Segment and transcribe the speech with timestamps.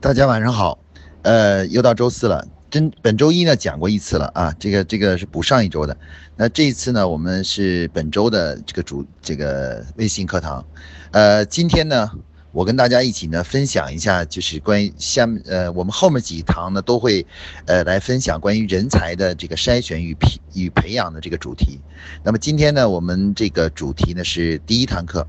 [0.00, 0.78] 大家晚上好，
[1.22, 2.46] 呃，又到周四了。
[2.70, 5.96] 真本周一呢讲过一次了啊，这个这个是补上一周的。
[6.36, 10.64] 那这一次呢，我们是本周的这个主这个微信课堂。
[11.10, 12.08] 呃，今天呢，
[12.52, 17.26] 我跟大家一起呢分享一下，就是关于下面呃我们后面几堂呢都会
[17.66, 21.80] 呃来分享关于人才的这个筛选与培与培养的这个主题。
[22.22, 25.26] 那么今天呢，我们这个主题呢是第一堂课。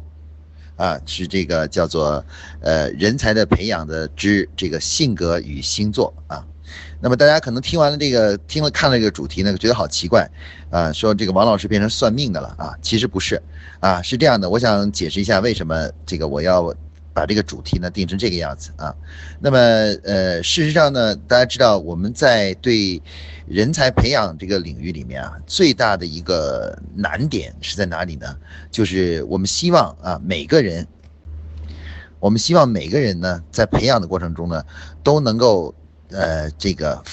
[0.80, 2.24] 啊，是这个叫做，
[2.62, 6.42] 呃，人才的培养的之这个性格与星座啊。
[7.02, 10.26] 那么大家可能听完了这个，听了看了这个主题呢，觉得好奇怪，
[10.70, 12.74] 啊，说这个王老师变成算命的了啊。
[12.82, 13.42] 其实不是，
[13.82, 16.74] 啊，是这样的，我想解释一下为什么这个我要。
[17.20, 18.96] 把这个主题呢定成这个样子啊，
[19.42, 19.58] 那么
[20.06, 23.02] 呃，事实上呢，大家知道我们在对
[23.46, 28.38] 人才培养这个领域里面啊，最大的一个难点是在哪里呢？
[28.72, 30.88] 就是我们希望啊，每个人，
[32.22, 34.64] 我们希望每个人呢，在培养的过程中呢，
[35.04, 35.76] 都能够
[36.12, 37.04] 呃这个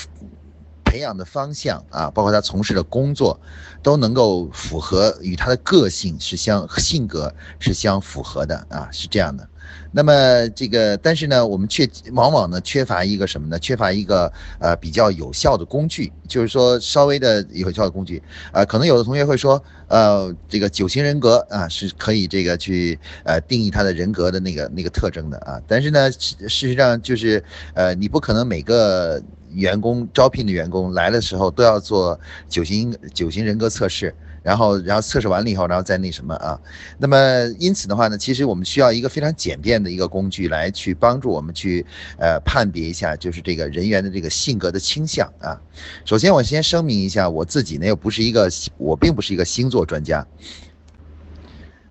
[0.84, 3.40] 培养的方向啊，包括他从事的工作，
[3.82, 9.48] 都能够符合与他的个性是相性格是相符合的啊，是这样的。
[9.90, 13.58] 那么这个，但是呢，我们却往往呢缺乏一个什么呢？
[13.58, 18.22] 缺乏一个呃比较有效的工具，就是说稍微的有效的工具
[18.52, 18.64] 啊。
[18.64, 25.60] 可能有的同学会说，呃，这个九型人格啊是可以这个去呃定义他的人格的那个那个特征的啊。
[25.66, 27.42] 但是呢，事实上就是
[27.74, 34.14] 呃你不可能每个员工招聘的员工来的时候都要做九型九型人格测试。
[34.46, 36.56] 然后，然后测试完了以后，然后再那什么啊？
[36.98, 37.16] 那么
[37.58, 41.84] 因此的话呢，其实我们需要一个非常简便的一个工具来去帮助我们去
[42.16, 45.60] 呃判别一下，就是这个人员的这个性格的倾向啊。
[46.04, 50.24] 首先，我先声明一下，我自己呢又不是一个，我并不是一个星座专家。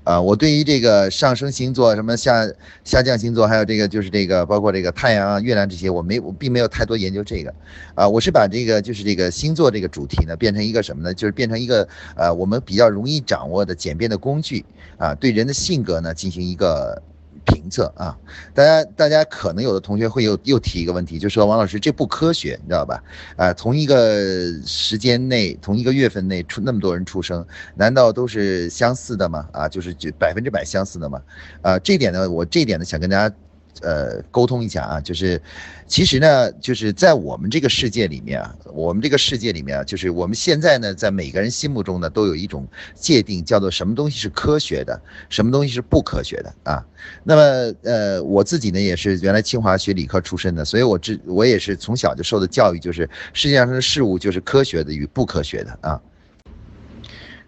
[0.05, 2.47] 啊，我对于这个上升星座、什么下
[2.83, 7.53] 下降星座，还有这个就是这个，包括这个太阳啊、月亮这些，我没我并没有太多研究这个。
[7.95, 11.13] 啊，我是把这个就是这个星座这个主题呢，变成一个什么呢？
[11.13, 14.63] 就是变成一个呃，我们比较容易掌握的简便的工具
[14.97, 17.01] 啊，对人的性格呢进行一个。
[17.45, 18.17] 评测啊，
[18.53, 23.03] 大家大家可能有的同学会又又提一个问题，就说王老师这不科学，你知道吧？
[23.37, 27.45] 啊，同一个时间内，同一个月份内出那么多人出生，
[27.75, 29.47] 难道都是相似的吗？
[29.53, 31.21] 啊，就是就百分之百相似的吗？
[31.61, 33.35] 啊，这点呢，我这点呢想跟大家。
[33.81, 35.41] 呃，沟通一下啊，就是，
[35.87, 44.99] 其实呢，就是在我们这个世界里面啊，我们这个世界里面啊，就是我们现在呢，在每个人心目中呢，都有一种界定，叫做什么东西是科学的，
[45.29, 46.83] 什么东西是不科学的啊。
[47.23, 56.01] 那么，呃，我自己呢，也是原来清华学理科出身的，所以我知我也是从小就受的教育，就是世界上的事物就是科学的与不科学的啊。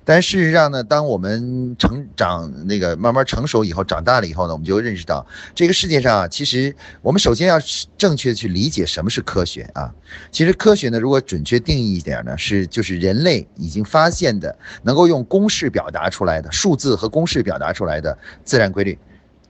[0.09, 7.59] 但事实上呢，当我们成长那个慢慢成熟以后，长大了以后呢，我们就认识到，这个世界上啊，其实我们首先要
[7.97, 9.93] 正确去理解什么是科学啊。
[10.31, 18.97] 其实科学呢，如果准确定义一点呢，是就是人类已经发现的，能够用公式表达出来的数字和公式表达出来的自然规律，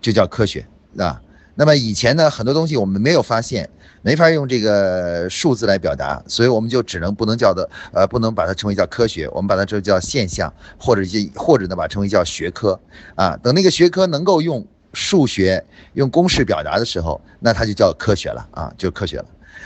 [0.01, 0.65] 就叫科学
[0.97, 1.21] 啊。
[1.53, 3.69] 那么以前呢，很多东西我们没有发现。
[4.07, 12.79] 没法用这个数字来表达，所以我们就只能不能叫的，呃，不能把它称为叫科学，我们把它这叫现象，或者就或者呢把它称为叫学科，
[13.15, 19.25] 啊，等那个学科能够用数学用公式表达的时候，那它就叫科学了啊，就科学了。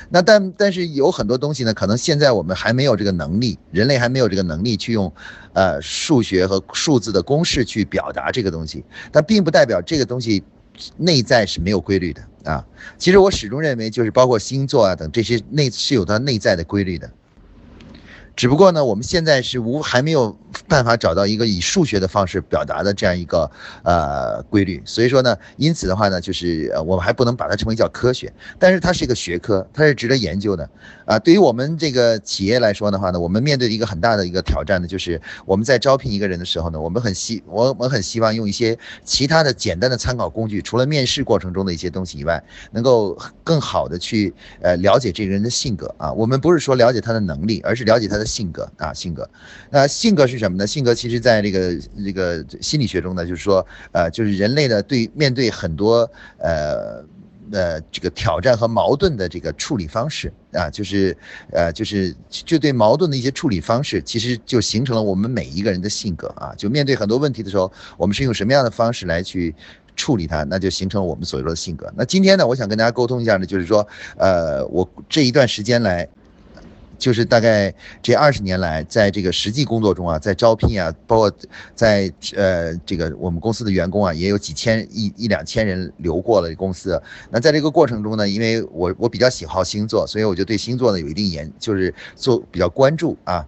[0.10, 5.14] 那但但是有很多东西呢，可能现在我们还没有这个能力，人类还没有这个能力去用，
[5.54, 10.44] 呃，数学和数字的公式去表达这个东西，但并不代表这个东西。
[10.98, 12.66] 内在是没有规律的啊，
[12.98, 17.10] 其实我始终认为，就是包括星座啊等这些内是有它内在的规律的。
[18.36, 20.36] 只不过呢，我们现在是无还没有
[20.68, 23.50] 办法找到一个以数学的方式表达的这样一个
[23.84, 30.68] 呃规律，所以说呢，因此的话呢，就是呃我们还不能把它称为叫科学，但是它是一个学科，它是值得研究的
[31.06, 31.20] 啊。
[31.20, 46.12] 对于我们这个企业来说的话呢，我们面对一个很大的一个挑战呢，就是我们在招聘一个人的时候呢，我们很希我我很希望用一些其他的简单的参考工具，除了面试过程中的一些东西以外，能够更好的去呃了解这个人的性格啊。
[46.14, 48.32] 我们不是说了解他的能力，而是了解他的。
[48.32, 49.30] 性格啊，性格，
[49.70, 50.66] 那性格是什么呢？
[50.66, 51.76] 性格其实在这个
[52.06, 57.04] 这个心理学中呢，就是说，呃，就是人类的对面对很多呃
[57.52, 61.16] 呃这个挑战和矛盾的这个处理方式啊，就是
[61.52, 66.56] 呃就是就对矛盾的一些处理方式，其实就形成了我们每一个人的性格啊。
[66.58, 69.54] 就面对很多问题的时候，我们是用什么样的方式来去
[69.98, 71.92] 处理它，那就形成了我们所说的性格。
[71.98, 73.86] 那今天呢，我想跟大家沟通一下呢，就是说，
[74.18, 76.08] 呃，我这一段时间来。
[77.02, 81.34] 就是大概这二十年来，在这个实际工作中啊，在招聘啊，包括
[81.74, 87.02] 在呃这个我们公司的员工啊，也有几千一一两千人留过了公司。
[87.32, 93.44] 那在这个过程中呢，因为我我比较喜好星座，所以我就对星座呢有一定研，就是做比较关注啊。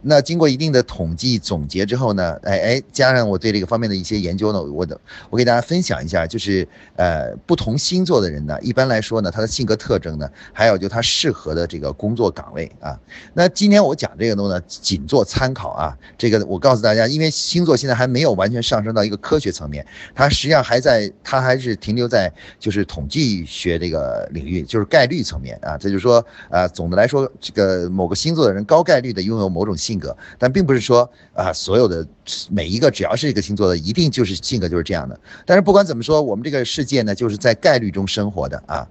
[0.00, 4.98] 那经过一定的统计总结之后呢，哎哎，加上我对这个方面的一些研究呢，我的
[5.28, 6.66] 我给大家分享一下，就是
[6.96, 12.98] 呃不同星座的人呢，一般来说呢，他的性格特征呢，还有就他适合的这个工作岗位啊。
[13.34, 15.96] 那今天我讲这个东西呢，仅做参考啊。
[16.16, 19.84] 这个我告诉大家，因为星座现在还没有完全上升到一个科学层面，
[20.14, 25.76] 它实际上还在，它还是停留在就是统计学这个领域，就是概率层面啊。
[25.76, 29.87] 这就是说，呃，总的来说，这个某个星座的人高概率的拥有某种性。
[29.88, 32.06] 性格，但并不是说啊，所有的
[32.50, 35.18] 每一个只要是一个星座的，一定就是性格就是这样的。
[35.46, 38.86] 但是不管怎么说，我们这个世界呢，就是在概率中生活的啊。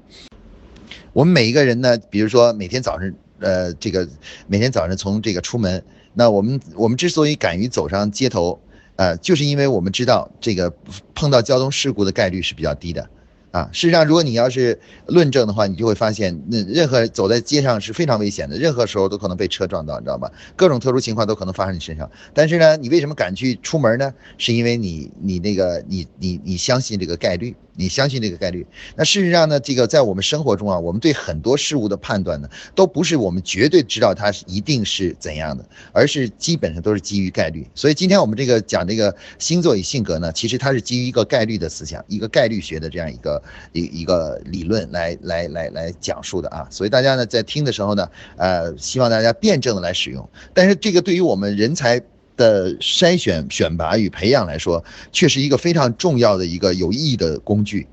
[1.13, 4.09] 我们每一个人呢，比如说每天早上，呃，这个
[4.47, 5.83] 每天早上从这个出门，
[6.15, 8.59] 那我们我们之所以敢于走上街头，
[8.95, 10.73] 呃，就是因为我们知道这个
[11.13, 13.07] 碰到交通事故的概率是比较低的。
[13.51, 20.31] 啊，事实上，如果你要是论证的话，你就会发现，那任何走在街上是非常危险的，任何时候都可能被车撞到，你知道吧？
[20.55, 22.09] 各种特殊情况都可能发生你身上。
[22.33, 24.13] 但是呢，你为什么敢去出门呢？
[24.37, 27.55] 是因为你，你那个，你，你，你相信这个概率。
[27.77, 28.65] 你相信这个概率？
[28.95, 29.59] 那事实上呢？
[29.59, 35.63] 这个在我们生活中啊，我们对很多事物的判断呢，都不是我们绝对知道它一定是怎样的，
[35.93, 37.67] 而是基本上都是基于概率。
[37.75, 43.41] 所以今天我们这个讲这个星座与性格呢，其实它是基于一个概率的思想，一个概率学的这样一个
[43.73, 46.67] 一一个理论来来来来讲述的啊。
[46.71, 50.27] 所以大家呢在听的时候呢，呃，希望大家辩证的来使用。
[50.53, 52.01] 但是这个对于我们人才。
[52.37, 54.81] 的筛选、选拔与培养来说，
[55.11, 57.85] 却是一个非常重要的一个有意义的工具。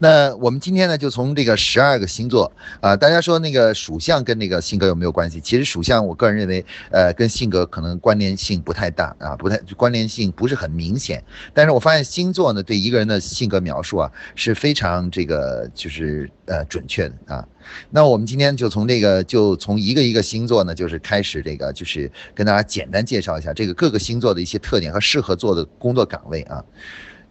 [0.00, 5.40] 那我们今天呢，就从这个十二个星座啊，大家说那个属相跟那个性格有没有关系？
[5.40, 11.22] 其实属相，我个人认为，呃，跟性格可能关联性不太大啊，不太关联性不是很明显。
[11.52, 17.44] 但是我发现星座呢，对一个人的性格描述啊，是非常这个就是呃准确的啊。
[17.90, 26.64] 那我们今天就从这个，就从一个一个星座呢，就是开始这个，就是跟大家简单介绍一下这个各个星座的一些特点和适合做的工作岗位啊。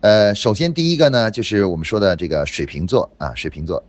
[0.01, 3.83] 呃，首先第一个呢，就是我们说的这个水瓶座啊，水瓶座。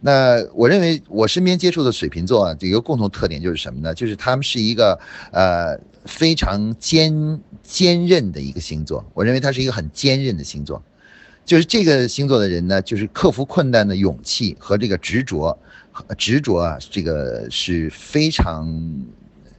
[0.00, 3.94] 那我认为我身边接触的水瓶座啊，有一个共同特点就是什么呢？
[3.94, 4.98] 就是他们是一个
[5.30, 9.04] 呃非常坚坚韧的一个星座。
[9.14, 10.82] 我认为它是一个很坚韧的星座。
[11.46, 15.56] 就是这个星座的人呢，就是克服困难的勇气和这个执着，
[16.18, 18.66] 执着啊，这个是非常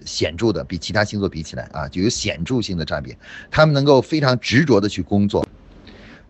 [0.03, 3.15] 显著的，比其他星座比起来啊，就有显著性的差别。
[3.50, 5.44] 他们能够非常执着的去工作。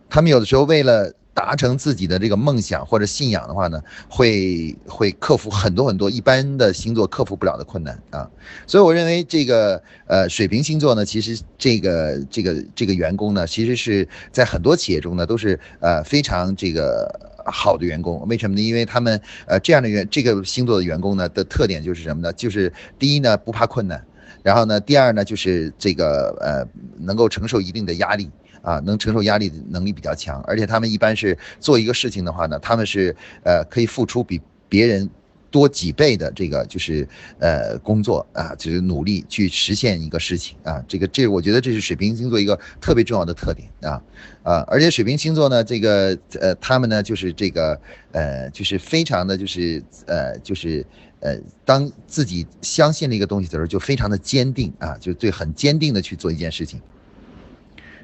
[0.08, 8.26] 他们有的时候为了达成自己的这个梦想或者信仰的话呢，会会克服很多很多一般的星座克服不了的困难啊。
[8.66, 17.06] 所以我认为这个呃水瓶星座呢，其实这个这个这个员工呢，其实是在很多企业中呢都是呃非常这个
[17.44, 18.26] 好的员工。
[18.26, 18.66] 为什么呢？
[18.66, 22.32] 因为他们呃这样的员这个星座的员工呢的特点就是什么呢？
[22.32, 24.02] 就是第一呢不怕困难，
[24.42, 26.66] 然后呢第二呢就是这个呃
[26.98, 28.30] 能够承受一定的压力。
[28.66, 33.14] 啊，能承受压力的能力比较强，而且他们一般是做一个事情的话呢，他们是
[33.44, 35.08] 呃可以付出比别人
[35.52, 37.08] 多几倍的这个就是
[37.38, 40.84] 呃工作啊，就是努力去实现一个事情啊。
[40.88, 44.02] 这个这我觉得这是水瓶星座一个特别重要的特点啊
[44.42, 47.80] 啊，而且水瓶星座呢，这个呃他们呢就是这个
[48.10, 50.84] 呃就是非常的就是呃就是
[51.20, 56.80] 呃当自己相信了一个东西的时候，就非常的坚定啊，就对很坚定的去做一件事情。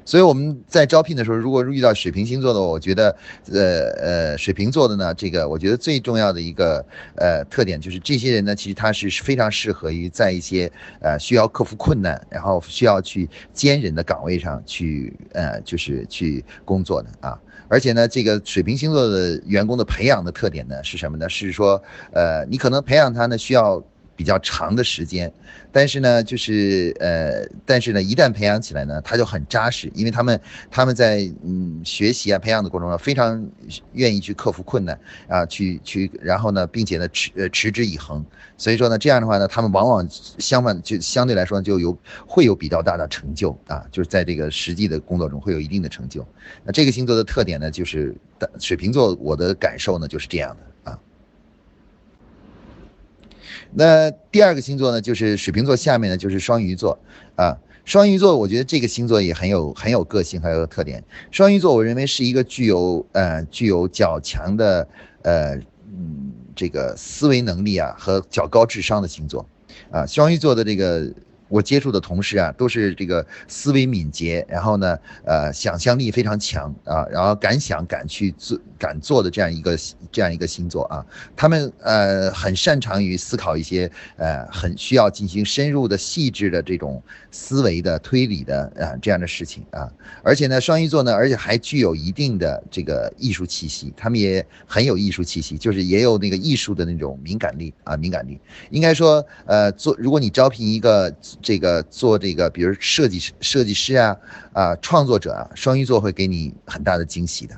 [0.05, 3.15] 所以我们在招聘的时候，如果遇到水瓶星座的，我觉得，
[3.51, 17.39] 呃呃，水瓶座的呢，这个我觉得最重要的一个呃特点就是，这些人呢，其实他是非常适合于在一些呃需要克服困难，然后需要去坚忍的岗位上去，呃，就是去工作的啊。
[17.69, 21.29] 而且呢，这个水瓶星座的员工的培养的特点呢是什么呢？
[21.29, 21.81] 是说，
[22.11, 23.83] 呃，你可能培养他呢需要。
[24.15, 25.31] 比较长的时间，
[25.71, 30.39] 但是呢，就是呃，但是呢，一旦培养起来呢，他就很扎实，因为他们
[30.69, 33.43] 他们在嗯学习啊培养的过程中，非常
[33.93, 38.23] 愿意去克服困难啊，去去，然后呢，并且呢持呃持之以恒，
[38.57, 46.25] 所以说呢，这样的话呢，他们往往相反就相对来说就有会有比较大的成就啊，就是在这个实际的工作中会有一定的成就。
[46.63, 48.15] 那这个星座的特点呢，就是
[48.59, 50.72] 水瓶座，我的感受呢就是这样的。
[53.75, 56.97] 那第二个星座呢，就是水瓶座下面呢就是双鱼座
[57.35, 57.57] 啊。
[57.85, 61.03] 双鱼座，我觉得这个星座也很有很有个性，很有特点。
[61.31, 64.87] 双鱼座，我认为是一个具有呃具有较强的
[65.23, 65.55] 呃
[65.91, 69.45] 嗯这个思维能力啊和较高智商的星座，
[69.91, 71.11] 啊，双鱼座的这个。
[71.49, 79.77] 我接触的同事啊，都是这个思维敏捷，然后呢，呃，想象力非常强啊，然后敢想敢去做敢做的这样一个
[80.11, 89.89] 这样一个星座啊，他们呃很擅长于思考一些呃很需要进行深入的细致的这种思维的推理的啊这样的事情啊，
[90.21, 98.37] 而且呢，双鱼座呢，而且还具有一定的这个艺术气息，他们也很有艺术气息，就是也有那个艺术的那种敏感力啊，敏感力，
[98.69, 101.13] 应该说呃做如果你招聘一个。
[101.41, 104.17] 这个做这个，比如设计师、设计师啊，
[104.53, 107.55] 啊，创作者啊，双鱼座会给你很大的惊喜的。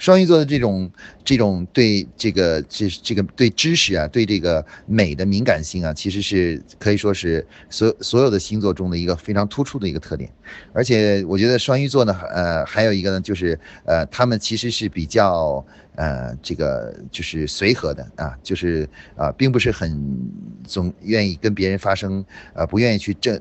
[0.00, 0.90] 双鱼座的这种
[1.22, 10.28] 这种对这个这这个对知识啊，对这个美的敏感性啊，其实是可以说是所所有的星座中的一个非常突出的一个特点。
[10.72, 15.64] 而且我觉得双鱼座呢，呃，还有一个呢，就是呃，他们其实是比较。
[15.96, 20.00] 呃，这个就是随和的啊，就是啊，并不是很
[20.64, 23.38] 总愿意跟别人发生，呃，不愿意去争。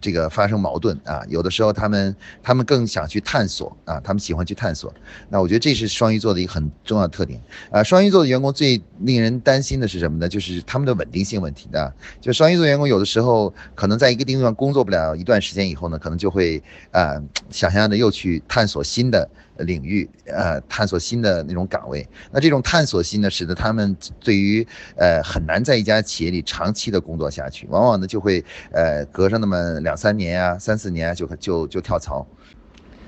[0.00, 4.92] 这个发生矛盾啊，有的时候他们他们更想去探索啊，他们喜欢去探索。
[5.28, 7.40] 那我觉得这是双鱼座的一个很重要的特点
[7.70, 7.82] 啊。
[7.82, 10.28] 双鱼座的员工最令人担心的是什么呢？
[10.28, 11.92] 就是他们的稳定性问题啊。
[12.20, 19.28] 就双鱼座员工有的时候可能在一个地方工作不了一段时间以后呢，可能就会啊，想象的又去探索新的。
[19.64, 32.26] 领域，呃，探索新的那种岗位，那这种探索心呢，使得他们对于，呃，很难在一家企业里长期的工作下去，往往呢就会，呃，隔上那么两三年啊，三四年啊就就就跳槽。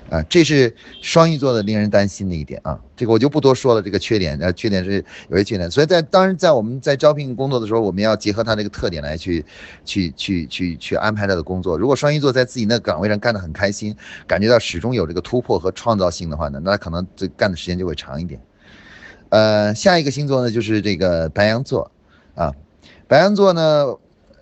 [0.09, 3.81] 啊，这是双鱼座的令人担心的一点啊，这个我就不多说了。
[3.81, 9.43] 这个缺点，呃，缺点是有些缺点，所以在当然在我们在招聘工作的时候，我们要结合他这个特点来去，
[9.83, 11.77] 去去去去安排他的工作。
[11.77, 13.95] 如果双鱼座在自己那个岗位上干得很开心，
[14.27, 18.39] 感觉到始终有这个突破和创造性的话呢，那可能这干的时间就会长一点。
[19.29, 21.89] 呃，下一个星座呢就是这个白羊座，
[22.35, 22.51] 啊，
[23.07, 23.95] 白羊座呢，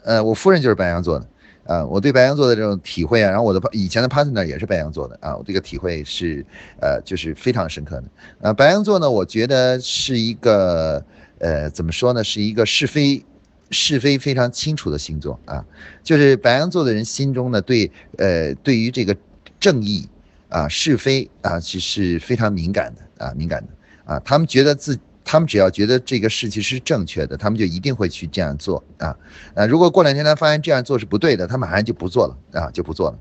[0.03, 1.25] 呃，我夫人就是白羊座的。
[1.65, 6.45] 啊，我对白羊座的这种体会啊，然后我的以前的 partner 也是白羊座的啊，我这个体会是，
[6.81, 8.03] 呃，就是非常深刻的。
[8.41, 11.03] 呃，白羊座呢，我觉得是一个，
[11.39, 13.23] 呃，怎么说呢，是一个是非
[13.69, 15.63] 是非非常清楚的星座啊。
[16.03, 19.15] 就是白羊座的人心中呢，对，呃，对于这个
[19.59, 20.07] 正义
[20.49, 24.99] 啊、是非啊，其实非常敏感的啊，敏感的啊，他们觉得自。
[25.23, 29.15] 他们只要觉得这个事情是正确的，他们就一定会去这样做啊。
[29.53, 33.19] 啊，如果过两天他发现这样做是不对的，他马上就不做了啊，就不做了。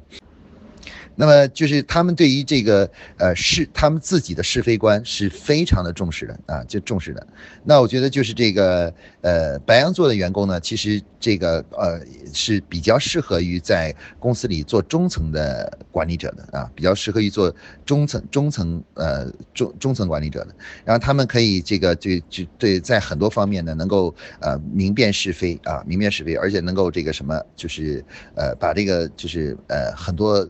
[1.21, 7.27] 那么就是他们对于这个呃是他们自己的是非观是非常的重视的啊，就重视的。
[7.63, 12.01] 那我觉得就是这个呃白羊座的员工呢，其实这个呃
[12.33, 20.55] 是比较适合于在公司里做中层的管理者的啊，比较适合于做中层中层呃中中层管理者的。
[20.87, 28.03] 然后他们可以这个就就对在很多方面呢能够呃明辨是非啊，明辨是非，而且能够这个什么就是
[28.35, 30.49] 呃把这个就是呃很多。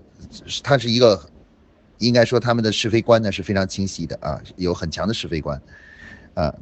[0.62, 1.20] 他是一个，
[1.98, 5.60] 应该说他们的是非观呢是非常清晰的啊，有很强的是非观，
[6.34, 6.54] 啊，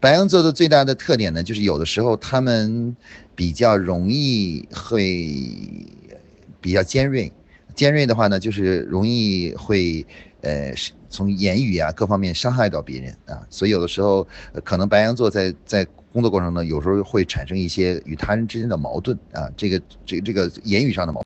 [0.00, 2.94] 白羊座的最大的特点呢，就是有的时候他们
[3.34, 5.34] 比较容易会
[6.60, 7.32] 比较尖锐，
[7.74, 10.04] 尖锐的话呢，就是容易会
[10.42, 10.74] 呃
[11.08, 14.26] 从言语啊各方面伤害到别人啊，所以有的时候
[14.64, 21.22] 可能白羊座在在工作过程中，有时候会产生一些与他人之间的矛盾啊，这个这这个言语上的矛。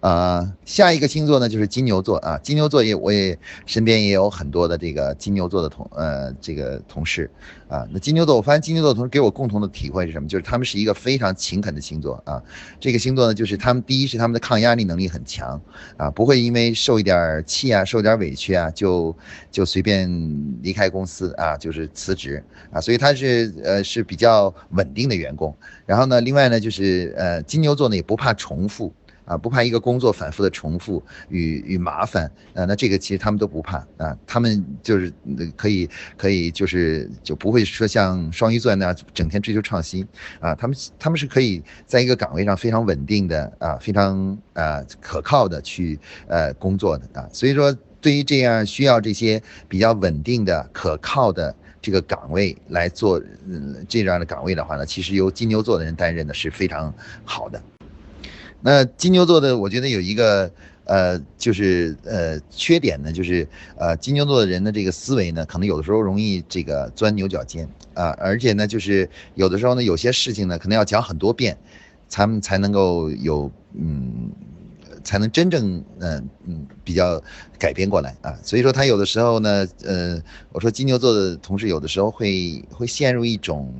[0.00, 7.30] 啊，下一个星座呢就是金牛座啊，金牛座也我也身边也有很多的这个金牛座的同呃这个同事
[7.68, 10.26] 啊，那金牛座我发现金牛座同事给我共同的体会是什么？
[10.26, 12.42] 就是他们是一个非常勤恳的星座啊。
[12.80, 15.60] 这个星座呢，就是他们第一是他们的抗压力能力很强
[15.98, 19.14] 啊，不会因为受一点气啊、受点委屈啊就
[19.50, 20.10] 就随便
[20.62, 22.42] 离开公司啊，就是辞职
[22.72, 25.54] 啊，所以他是呃是比较稳定的员工。
[25.84, 28.90] 然后呢，另外呢就是呃金牛座呢也不怕重复。
[29.30, 35.12] 啊，不怕一个工作反复的重复与与麻烦啊，那这个其实他们都不怕啊，他们就是
[35.56, 40.04] 可以可以就是就不会说像双鱼座那样整天追求创新
[40.40, 45.96] 啊，他们他们是可以在一个岗位上非常稳定的啊，非常啊可靠的去
[46.26, 56.92] 呃工作的啊，所以说对于这样需要这些比较稳定的可靠的这个岗位来做嗯这样的岗位的话呢，其实由金牛座的人担任的是非常
[57.24, 57.62] 好的。
[58.60, 60.50] 那金牛座的，我觉得有一个
[60.84, 71.56] 呃，就是呃缺点呢，就是呃金牛座的人的这个思维呢，可能有的时候容易这个钻牛角尖啊，而且呢，就是有的时候呢，有些事情呢，可能要讲很多遍，
[72.10, 74.30] 他们才能够有嗯。
[75.02, 77.18] 才能真正嗯嗯比较
[77.58, 78.38] 改变过来啊。
[78.42, 83.74] 所以说他有的时候呢，呃，我说金牛座的同事有的时候会会陷入一种。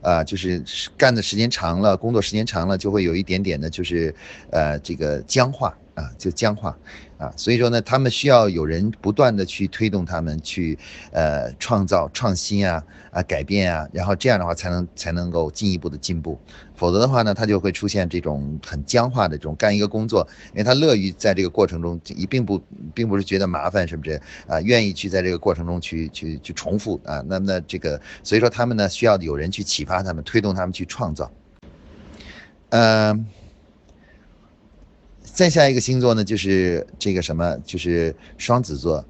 [0.00, 0.62] 啊，就是
[0.96, 4.14] 干的时间长了，工作时间长了，就会有一点点的，就是，
[4.50, 6.76] 呃，这个僵化啊，就僵化。
[7.18, 10.76] 啊，所以说呢，他们需要有人不断的去推动他们去，
[11.12, 12.82] 呃，创造创新啊，
[13.12, 16.36] 啊，改变啊，然后这样的话才能才能够进一步的进步，
[16.74, 22.60] 否则的话呢，他就会出现这种很僵化的这种干一个工作，因为他乐于在这个过程中，也并不
[22.92, 24.60] 并不是觉得麻烦，是不是啊？
[24.60, 31.30] 愿意去在这个过程中去去去重复啊，那那这个，所以说他们呢需要有人去启发他们，推动他们去创造，
[32.70, 33.24] 嗯。
[35.32, 39.02] 再下一个星座呢，就是这个什么，就是双子座，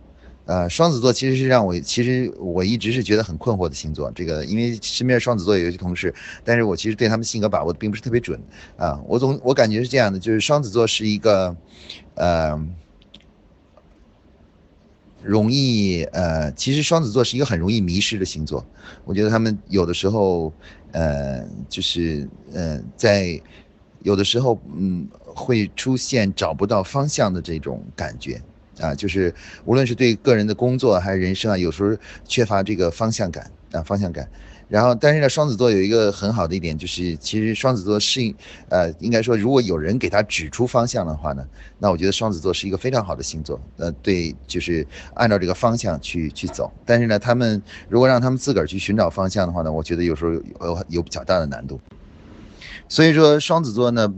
[0.44, 4.10] 呃，双子座其实是让我，其实我一直是觉得很困惑的星座。
[4.12, 6.14] 这个因为身边双子座有一些同事，
[6.44, 8.40] 但是我其实对他们性格把握的并不是特别准
[8.76, 9.00] 啊。
[9.08, 11.56] 我总我感觉是这样的，就是双子座是一个，
[12.14, 12.56] 呃，
[15.22, 18.64] 容易呃，其实双子座是一个很容易迷失的星座。
[19.04, 20.52] 我觉得他们有的时候，
[20.92, 23.40] 呃，就是呃，在
[24.02, 25.08] 有的时候，嗯。
[25.34, 28.38] 会出现找不到方向的这种感觉，
[28.78, 34.28] 啊，就是无论是对个人的工作还是人生啊，有时候缺乏这个方向感啊，方向感。
[34.68, 38.36] 然后，但是呢，双子座有一个很好的一点，就是其实双子座适应，
[38.68, 46.70] 呃，应该说，如果有人给他指出方向的话呢，那我觉得双子座是一个非常好的星座，呃，对，就是按照这个方向去去走。
[46.84, 51.80] 但是呢，他们如果让他们自个儿去寻找方向的话呢，我觉得有时候有有比较大的难度。
[52.88, 54.12] 所以说，双子座呢。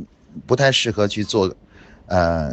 [0.49, 1.55] 不太适合去做，
[2.07, 2.53] 呃，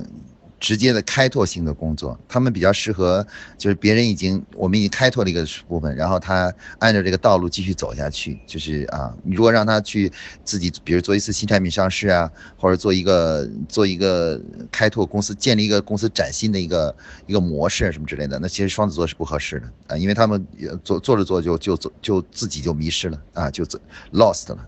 [0.59, 2.15] 直接的开拓性的工作。
[2.27, 3.25] 他们比较适合，
[3.57, 8.39] 就是别人已经我们已经开拓了一个部分，然后他按照这个道路继续走下去。
[8.45, 14.39] 就是啊，你如果让他去自己，比如做一次新产品上市啊，或者做一个做一个
[14.71, 20.45] 开拓公司，建立一个公司崭新的一个一个模式什么之类的，那其实双子座是不合适的啊，因为他们
[20.83, 23.65] 做做着做就就就自己就迷失了啊，就
[24.13, 24.67] lost 了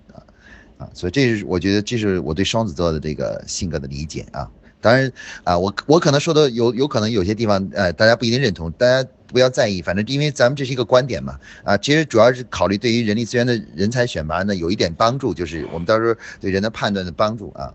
[0.83, 0.89] 啊。
[0.93, 4.49] 所以这是我觉得这是我对双子座的这个性格的理解啊。
[4.81, 5.09] 当然
[5.45, 9.81] 啊，我我可能说的有有可能有些地方呃大家不一定认同，大家不要在意。
[9.81, 17.73] 反正因为咱们这是一个观点嘛啊，其实主要是考虑对于人力资源的人才选拔呢有一点帮助，就是我们到时候对人的判断的帮助啊。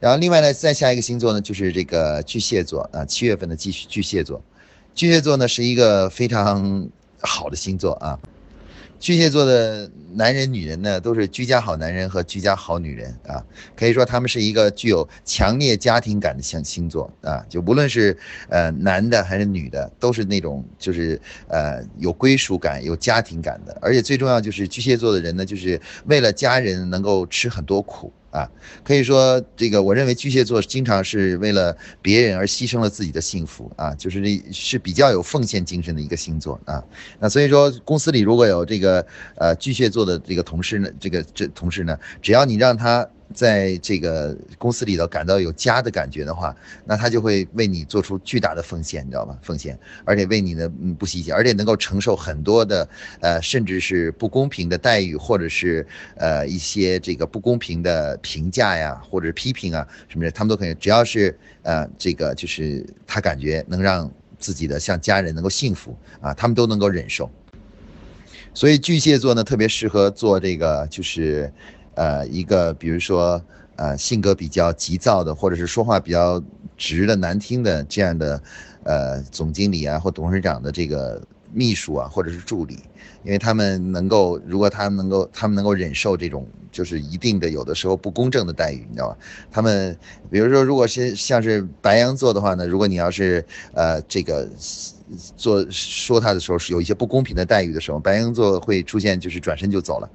[0.00, 4.42] 然后另外呢，再下一个星座呢就是这个巨蟹座啊，七月份的巨巨蟹座，
[4.94, 6.88] 巨蟹座呢是一个非常
[7.20, 8.18] 好的星座啊。
[9.04, 13.44] 巨蟹座的男人、女人呢，都是居家好男人和居家好女人啊，
[13.76, 18.16] 可以说他们是一个具有强烈家庭感的星星座啊，就无论是
[18.48, 28.10] 呃男的还是女的，都是那种就是呃有归属感、有家庭感的，而且最重要就是巨蟹座的人呢，就是为了家人能够吃很多苦。
[28.34, 28.50] 啊，
[28.82, 34.20] 可以说这个，我认为巨蟹座经常是为了别人而牺牲了自己的幸福啊，就是
[34.52, 36.82] 是比较有奉献精神的一个星座啊。
[37.20, 43.08] 那所以说，公司里如果有这个呃巨蟹座的这个同事呢，这个这同事呢，只要你让他。
[43.34, 49.36] 在这个公司里头感到有家的感觉的话，那他就会为你做出巨大的奉献，你知道吧？
[49.42, 52.88] 奉献，而且为你的嗯不惜一切，而且能够承受很多的
[53.20, 55.84] 呃，甚至是不公平的待遇，或者是
[56.16, 67.28] 呃一些这个不公平的评价呀，或者是批评啊什么的，他们都可以，只要是呃这个就是他感觉能让自己的像家人能够幸福啊，他们都能够忍受。
[68.54, 71.52] 所以巨蟹座呢，特别适合做这个就是。
[71.94, 73.40] 呃，一个比如说，
[73.76, 76.42] 呃，性格比较急躁的，或者是说话比较
[76.76, 78.42] 直的、难听的这样的，
[78.84, 81.20] 呃，总经理啊或董事长的这个
[81.52, 82.78] 秘书啊，或者是助理，
[83.22, 89.18] 因为他们能够，如果他们能够，他们能够忍受这种就是一定的有的时候不公正的待遇，你知道吧？
[89.52, 89.96] 他们
[90.30, 94.48] 比如说，如果是像是白羊座的话呢，如果你要是呃这个
[95.36, 100.10] 做说他的时候是有一些不公平的待遇的时候，白羊座会出现就是转身就走了。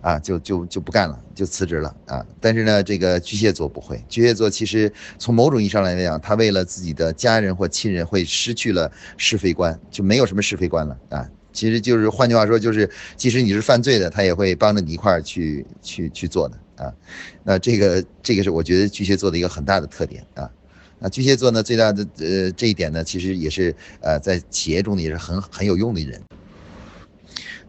[0.00, 2.24] 啊，就就就不干了，就辞职了啊！
[2.40, 11.28] 但是呢，这个巨蟹座不会，巨蟹座其实从某种意义上来讲，他为了自己的家人或亲人，会失去了是非观，就没有什么是非观了啊！
[11.52, 16.94] 其实就是换句话说，就是即使你是犯罪的，他也会帮着你一块儿去去去做的啊！
[17.42, 20.50] 那这个这个是我觉得巨蟹座的一个很大的特点啊！
[20.98, 26.20] 那巨蟹座呢，最大的呃这一点呢，其实也是呃在企业中呢也是很很有用的人。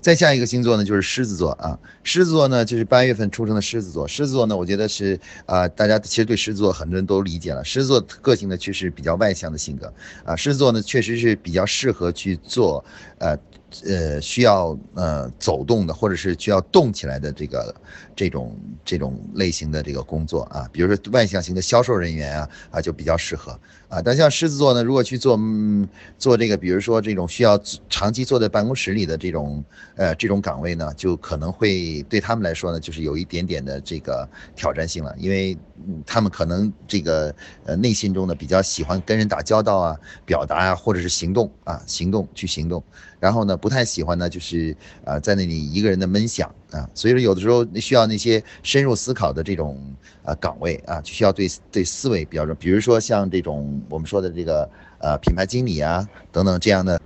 [0.01, 1.77] 再下一个星座呢，就是狮子座啊。
[2.03, 4.07] 狮子座呢，就是八月份出生的狮子座。
[4.07, 7.63] 狮子座呢，我觉得是啊，大家其实对狮子座很多人都理解了。
[7.63, 9.93] 狮子座个性呢，确实比较外向的性格
[10.25, 10.35] 啊。
[10.35, 12.83] 狮子座呢，确实是比较适合去做
[13.19, 13.37] 呃
[13.85, 17.75] 呃，需要呃走动的，或者是需要动起来的这个
[18.15, 23.57] 这种这种类型的这个工作啊，比如说外向型的销售人员啊啊就比较适合
[23.87, 24.01] 啊。
[24.01, 29.63] 但像狮子座呢，如果去做嗯做这个，比如说这种需要长期坐在办公室里的这种
[29.95, 35.57] 呃这种岗位呢，就可能会对他们来说呢，就是有一点点的这个挑战性了，因为
[36.05, 37.33] 他们可能这个
[37.65, 42.83] 呃内心中呢比较喜欢跟人打交道啊，表达啊，或者是行动啊，行动去行动。
[43.21, 49.79] 然后呢，不太喜欢呢，就是呃，在那里一个人的闷想啊，所以说有的时候需要那些深入思考的这种
[50.23, 56.99] 呃岗位啊，就需要对对思维比较重，比如说像这种我们说的这个呃品牌经理啊等等这样的，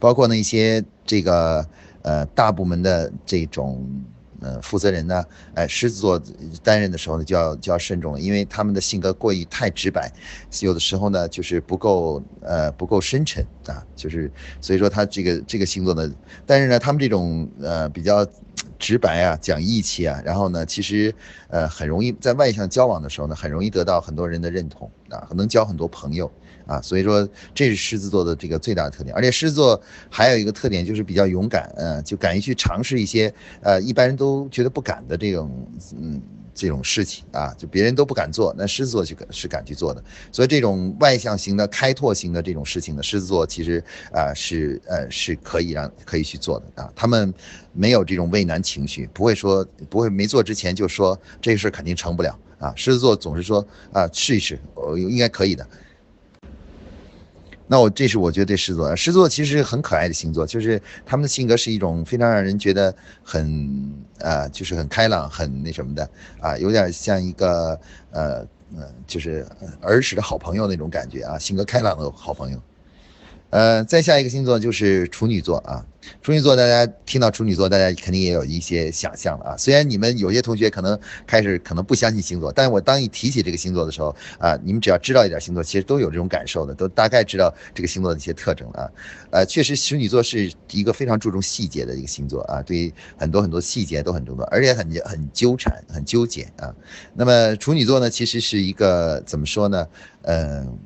[0.00, 1.64] 包括那些这个
[2.02, 3.86] 呃大部门的这种。
[4.46, 6.22] 呃，负责人呢，哎，狮子座
[6.62, 10.12] 担任的时候呢，就要就要慎重了，因为他们的性格过于太直白，
[10.60, 16.08] 有的时候呢，就是不够呃不够深沉啊，就是所以说他这个这个星座呢，
[16.44, 18.24] 但是呢，他们这种呃比较
[18.78, 21.12] 直白啊，讲义气啊，然后呢，其实
[21.48, 26.32] 呃很容易在外向交往的时候呢，很容易得到很多人的认同啊，能交很多朋友。
[26.66, 36.20] 啊，所以说这是狮子座的这个最大的特点，而且狮子座还有一个特点就是比较勇敢，嗯，就敢于去尝试一些呃一般人都觉得不敢的这种嗯
[36.52, 40.02] 这种事情啊，就别人都不敢做，那狮子座就是敢去做的。
[40.32, 47.32] 所以这种外向型的、开拓型的这种事情呢，狮子座其实啊是呃是可以让可以去做的啊，他们
[47.72, 55.64] 没有这种畏难情绪，不会说不会没做之前就说这个事肯定成不了啊，狮子座总是说啊试一试，我应该可以的。
[57.68, 66.08] 那我这是我觉得对狮子座，狮子座其实很可爱的星座，就是他们的性格是一种非常让人觉得很呃，就是很开朗、很那什么的
[66.40, 67.78] 啊，有点像一个
[68.10, 69.46] 呃呃，就是
[69.80, 72.60] 儿时的好朋友那种感觉啊，性格开朗的好朋友。
[73.50, 75.84] 呃，再下一个星座就是处女座啊。
[76.22, 79.56] 处女座，大家听到处女座，大家肯定也有一些想象了啊。
[79.56, 88.90] 虽然你们有些同学可能开始可能不相信星座，但是我当一提起这个星座的时候啊，你们只要知道一点星座，其实都有这种感受的，都大概知道这个星座的一些特征了啊。
[89.30, 96.72] 呃，确实处女座是一个非常注重细节的一个星座啊，对很多很多细节都很重要，而且很很纠缠、很纠结啊。
[97.14, 99.86] 那么处女座呢，其实是一个怎么说呢？
[100.22, 100.78] 嗯。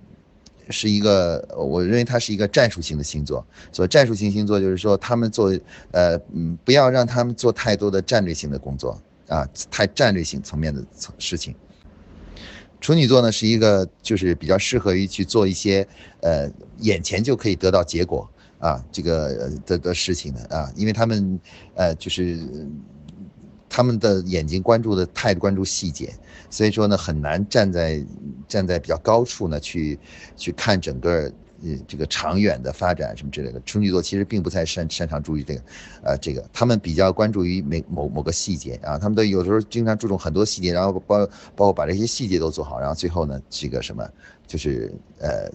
[0.71, 3.45] 是一个，我认为它是一个战术性的星座。
[3.73, 5.53] 所以战术性星座就是说，他们做，
[5.91, 10.85] 呃，嗯，不要让他们做太多的战略性的工作啊，太战略性层面的
[11.19, 11.55] 事情。
[12.81, 15.87] 处女座呢，是一个就是比较适合于去做一些，
[16.21, 18.29] 呃，眼前就可以得到结果
[18.59, 21.41] 啊，这个的的事情的啊，因为他们，
[21.75, 22.39] 呃，就是。
[23.73, 26.13] 他们的眼睛关注的太关注细节，
[26.51, 28.05] 所以说呢，很难站在
[28.49, 29.99] 站在比较高处呢去
[30.37, 31.33] 去看整个
[31.63, 33.61] 呃这个长远的发展什么之类的。
[33.65, 35.63] 处女座其实并不太擅擅长注意这个，
[36.03, 44.07] 呃，这个他们比较关注于每某某个细节啊，他们都有时候经常注重很多细节，然后包包括把这些细节都做好，然后最后呢，这个什么
[44.47, 45.49] 就是呃。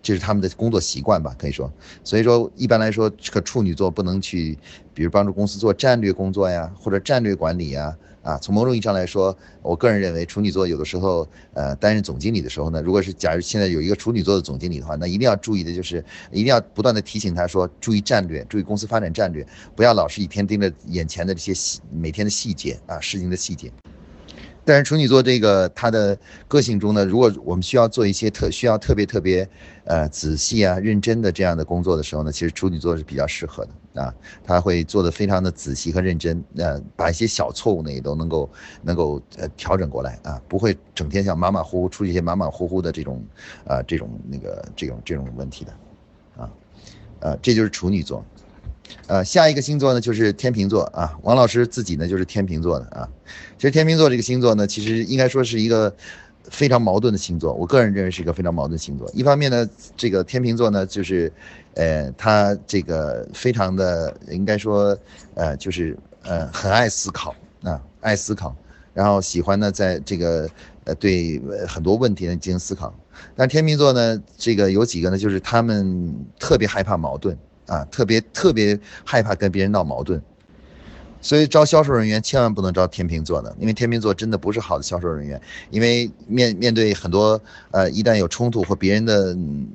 [0.00, 1.70] 这是他们的工作习惯吧，可以说，
[2.04, 4.56] 所以说一般来说，这个处女座不能去，
[4.94, 7.94] 比如帮助公司做战略工作呀，或者战略管理呀，
[8.28, 23.72] 啊，从某种意义上来说，我个人认为处女座有的时候，呃，担任总经理的时候呢，如果是假如现在有一个处女座的总经理的话，那一定要注意的就是，一定要不断的提醒他说，注意战略，注意公司发展战略，不要老是一天盯着眼前的这些细每天的细节啊，事情的细节。
[24.68, 29.48] 但是处女座这个他的个性中呢，如果我们需要做一些特需要特别特别
[29.84, 38.50] 呃仔细啊认真的这样的工作的时候呢，其实处女座是比较适合的啊，他会做的非常的仔细和认真，呃，把一些小错误呢也都能够
[38.82, 43.24] 能够呃调整过来啊，不会整天像马马虎虎出一些马马虎虎的这种
[43.66, 45.72] 啊这种那个这种这种问题的
[46.42, 46.50] 啊，
[47.20, 48.22] 呃，这就是处女座。
[49.06, 51.18] 呃，下一个星座呢就是天平座啊。
[51.22, 53.08] 王老师自己呢就是天平座的啊。
[53.56, 55.94] 其实天平座这个星座呢，其实应该说是一个
[56.50, 57.52] 非常矛盾的星座。
[57.54, 59.10] 我个人认为是一个非常矛盾星座。
[59.14, 61.32] 一方面呢，这个天平座呢，就是，
[61.74, 64.96] 呃，他这个非常的应该说，
[65.34, 68.54] 呃，就是呃很爱思考啊，爱思考，
[68.94, 70.48] 然后喜欢呢在这个
[70.84, 72.94] 呃对很多问题呢进行思考。
[73.34, 77.36] 但天平座呢，这个有几个呢，就是他们特别害怕矛盾。
[77.68, 80.20] 啊，特别特别害怕跟别人闹矛盾，
[81.20, 89.68] 所以招销售人员千万不能招天秤座的，因为天秤座真的不是好的销售人员，因为面面对很多呃，一旦有冲突或别人的嗯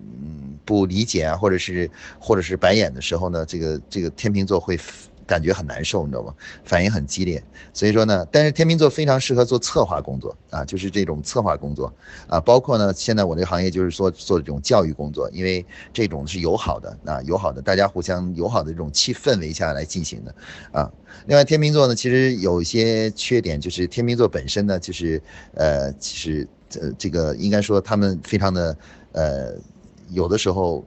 [0.66, 4.78] 不理解啊，或者是或者是白眼的时候呢，这个这个天秤座会
[5.26, 6.34] 感觉很难受，你知道吗？
[6.64, 7.44] 反应很激烈。
[7.74, 11.92] 所以说呢，但是天秤座非常适合做策划工作啊，就是这种策划工作
[12.28, 20.36] 啊，包括呢，现在我这个行业就是说做这种教育工作，因为这种是友好的啊，友好的，大家互相友好的这种气氛围下来进行的
[20.72, 20.92] 啊。
[21.28, 25.22] 另外，天秤座呢，其实有一些缺点，就是天秤座本身呢，就是
[25.56, 26.48] 呃，其实
[26.82, 28.78] 呃，这个应该说他们非常的
[29.14, 29.54] 呃，
[30.10, 30.84] 有的时候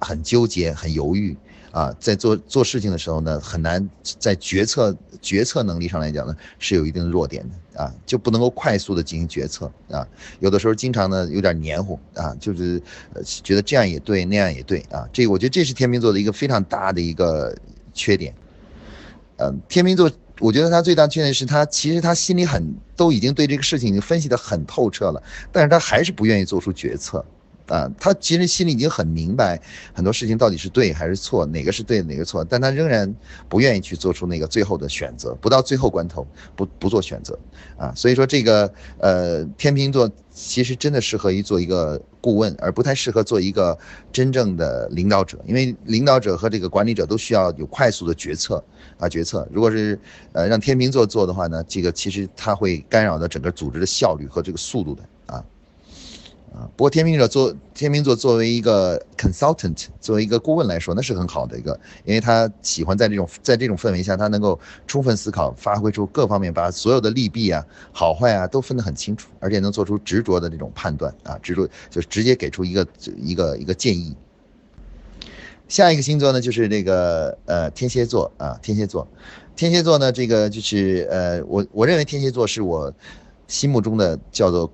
[0.00, 1.36] 很纠结、很犹豫
[1.72, 10.06] 啊，在做做事情的时候呢，很难在决策决策能力上来讲呢，是有一定的弱点的啊，就不能够快速的进行决策啊，
[10.40, 12.82] 有的时候经常呢有点黏糊啊，就是
[13.24, 17.56] 觉得这样也对，那样也对啊，这我觉得这是天秤座的一个非常大的一个
[17.94, 18.34] 缺点。
[19.36, 27.24] 嗯，天秤座，我觉得他最大缺点是他其实他心里很都已经对这个事情已经分析的很透彻了，但是他还是不愿意做出决策，
[27.70, 29.60] 啊，他其实心里已经很明白
[29.94, 33.14] 很多事情到底是对还是错，哪个是对哪个错，但他仍然
[33.48, 37.38] 不愿意去做出那个最后的选择，不到最后关头不不做选择，
[37.76, 43.78] 啊，所以说这个呃天秤座其实真的适合于做一个顾问，而不太适合做一个
[44.12, 48.62] 真正的领导者，因为领导者和这个管理者都需要有快速的决策。
[48.98, 49.98] 啊，决策如果是
[50.32, 55.02] 呃让天秤座做的话呢，这个其实它会干扰到整个组织的效率和这个速度的
[56.52, 56.68] 啊。
[56.76, 72.86] 不过天秤座做天秤座作为一个 consultant，作为一个顾问来说，那是很好的一个，因为他喜欢在这种在这种氛围下，他能够充分思考，发挥出各方面，把所有的利弊啊、好坏啊都分得很清楚，而且能做出执着的这种判断啊，执着就直接给出一个
[73.16, 74.14] 一个一个建议。
[75.68, 79.06] 下一个星座呢，就是这个呃天蝎座啊，天蝎座，
[79.54, 82.92] 天蝎座呢，这个就是呃我我认为天蝎座是我
[83.46, 84.68] 心目中的叫做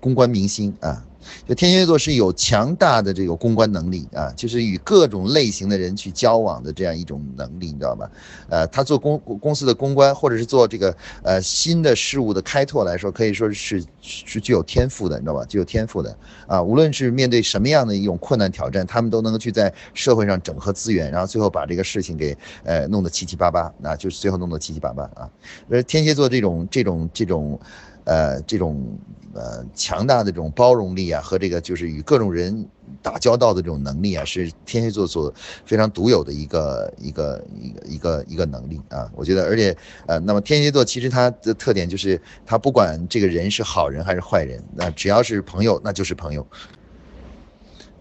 [0.00, 1.02] 公关明星啊。
[1.46, 8.10] 就天蝎座是有强大的这个公关能力啊，就是与各种类型的人去交往的这样一种能力，你知道吧？
[8.48, 15.44] 呃，他做公公司的公关，或者是做这个呃新的事物的开拓来说，可以说是是具有天赋的，你知道吧？
[15.46, 25.28] 具有天赋的啊，无论是面对什么样的一种困难挑战，他们都能够去在社会上整合资源，然后最后把这个事情给呃弄得七七八八，那就是最后弄得七七八八啊。
[25.68, 27.58] 而天蝎座这种这种这种。
[28.06, 28.98] 呃，这种
[29.34, 32.66] 呃强大的这种包容力啊，和这个就是与各种人
[33.02, 35.32] 打交道的这种能力啊，是天蝎座所
[35.66, 39.10] 非常独有的一个一个一个一个一个能力啊。
[39.14, 46.46] 我觉得，而且呃，那么天蝎座其实它的特点就是，它不管这个人是好人还是坏人，那只要是朋友，那就是朋友。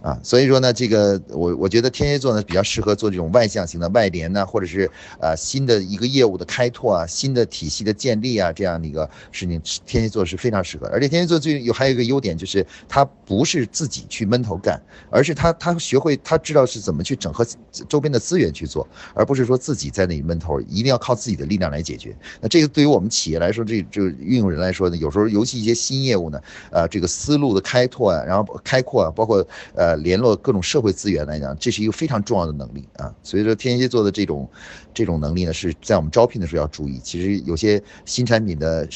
[0.04, 10.88] 啊，所以说呢，这个我我觉得天蝎座呢比较适合做这种外向型的外联呢，或者是呃新的一个业务的开拓啊，新的体系的建立啊，这样的一个事情，天蝎座是非常适合。
[10.88, 14.78] 而且天蝎座最有还有一个优点就是，他不是自己去闷头干，
[15.10, 17.48] 而是他他学会他知道是怎么去整合
[17.88, 22.14] 周边的资源去做，而不是说自己在那里闷头，一定要靠自己的力量来解决。
[22.42, 29.93] 那这个对于我们企业来说，这这运用人来说呢，有时候尤其一些新业务呢，呃，这个思路的开拓啊，然后开阔啊，包括呃。
[29.98, 33.14] 联络各种社会资源来讲，这是一个非常重要的能力啊。
[33.24, 34.50] 所以说，天蝎座的这种
[34.94, 37.00] 这种能力呢，是在我们招聘的时候要注意。
[37.00, 38.88] 其实有些新产品的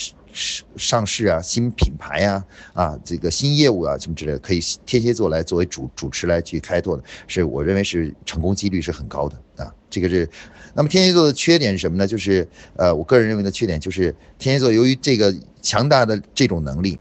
[0.76, 9.74] 上市啊、新品牌呀、啊这个新业务啊什么之类的，可以天蝎座来作为主主持来去开拓的，是我认为是成功几率是很高的啊。
[9.90, 10.30] 这个是，
[10.74, 12.06] 那么天蝎座的缺点是什么呢？
[12.06, 17.00] 就是呃，我个人认为的缺点就是天蝎座由于这个强大的这种能力。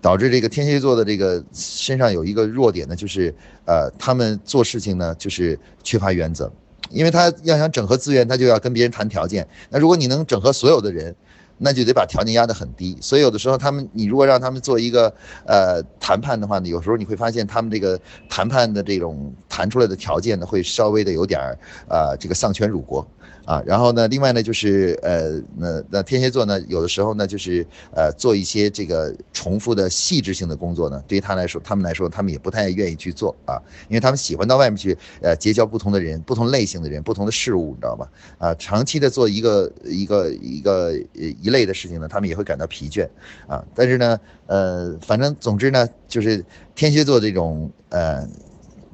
[0.00, 6.50] 导致这个天蝎座的这个身上有一个弱点呢，就是呃，他们做事情呢就是缺乏原则，
[6.90, 9.46] 因为他要想整合资源，他就要跟别人谈条件。
[9.70, 11.14] 那如果你能整合所有的人，
[11.58, 12.96] 那就得把条件压得很低。
[13.00, 15.12] 所以有的时候他们，你如果让他们做一个
[15.46, 23.06] 呃谈判的话呢，有时候你会发现他们这个谈判的这种谈出来的条件呢，会稍微的有点儿呃这个丧权辱国。
[23.46, 33.54] 啊，然后呢，另外呢，就是呃，那那天蝎座呢，有的时候呢，就是呃，做一些这个重复的细致性的工作呢，对于他来说，他们来说，他们也不太愿意去做啊，
[33.88, 38.10] 因为他们喜欢到外面去，呃，结交不同的人、不同类型的人、不同的事物，你知道吧？
[38.38, 43.08] 啊，长期的做一个一个一个一类的事情呢，他们也会感到疲倦
[43.46, 43.64] 啊。
[43.76, 48.28] 但是呢，呃，反正总之呢，就是天蝎座这种呃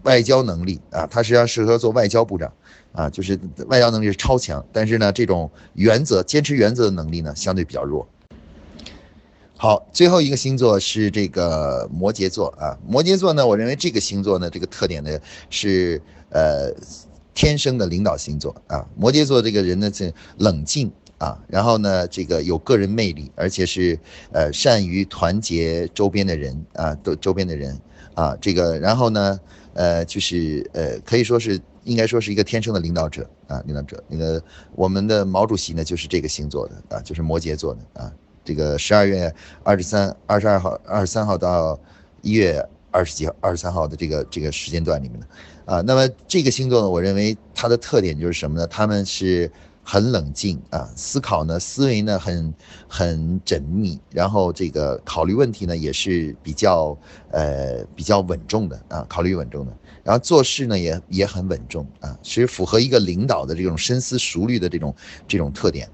[0.02, 2.52] 外交能力啊，他实际上适合做外交部长。
[2.92, 8.06] 啊，就是外交能力是超强，但是呢，这种原则、坚持原则的能力呢，相对比较弱。
[9.56, 12.76] 好，最后一个星座是这个摩羯座啊。
[12.86, 15.10] 摩羯座呢，我认为这个星座呢，这个特点呢
[15.48, 16.70] 是呃
[17.32, 18.84] 天生的领导星座啊。
[18.96, 23.98] 摩羯座这个人呢是冷静啊，然后呢这个有个人魅力，而且是
[24.32, 27.80] 呃善于团结周边的人啊，都周边的人
[28.14, 29.40] 啊，这个然后呢
[29.74, 31.58] 呃就是呃可以说是。
[31.84, 34.02] 应该说是一个天生的领导者啊，领导者。
[34.08, 34.42] 那个
[34.74, 38.12] 我们的毛主席呢，就是这个星座的啊，就是摩羯座的啊。
[38.44, 41.78] 这个十二月二十三、二十二号、二十三号到
[42.22, 45.26] 一月二十几号、二十三号的这个这个时间段里面的
[45.64, 45.80] 啊。
[45.80, 48.66] 那么这个星座呢，我认为它的特点就是什么呢？
[48.66, 49.50] 他们是。
[49.84, 52.54] 很冷静啊，思考呢，思维呢很
[52.88, 56.96] 很缜密，然后这个考虑问题呢也是比较
[57.30, 64.94] 呃比较稳重的啊，考虑稳重的，然后做事呢也也很稳重啊，其实符合一个领导的这种深思熟虑的这种
[65.26, 65.88] 这种特点。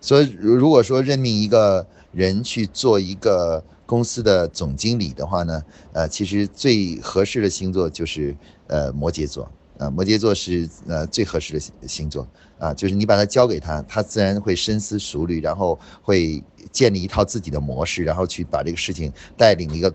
[0.00, 9.50] 所以如果说任命一个人去做一个公司的总经理的话呢，呃，其实最合适的星座就是呃摩羯座。
[9.78, 12.26] 啊，摩羯座是呃最合适的星座
[12.58, 19.92] 啊，就是你把它交给他，他自然会深思熟虑，然后会建立一套自己的模式，然后去把这个事情带领一个